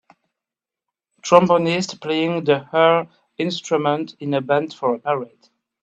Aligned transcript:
Trombonist 1.21 2.01
playing 2.01 2.43
the 2.45 2.57
her 2.57 3.07
instrument 3.37 4.15
in 4.19 4.33
a 4.33 4.41
band 4.41 4.73
for 4.73 4.95
a 4.95 4.99
parade. 4.99 5.47